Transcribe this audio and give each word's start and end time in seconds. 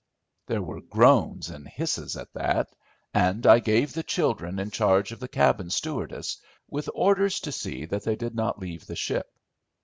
There 0.47 0.63
were 0.63 0.81
groans 0.81 1.51
and 1.51 1.67
hisses 1.67 2.17
at 2.17 2.33
that, 2.33 2.69
and 3.13 3.45
I 3.45 3.59
gave 3.59 3.93
the 3.93 4.01
children 4.01 4.57
in 4.57 4.71
charge 4.71 5.11
of 5.11 5.19
the 5.19 5.27
cabin 5.27 5.69
stewardess, 5.69 6.39
with 6.67 6.89
orders 6.95 7.39
to 7.41 7.51
see 7.51 7.85
that 7.85 8.01
they 8.01 8.15
did 8.15 8.33
not 8.33 8.57
leave 8.57 8.87
the 8.87 8.95
ship. 8.95 9.27